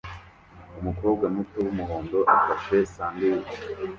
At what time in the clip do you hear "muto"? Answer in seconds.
1.35-1.57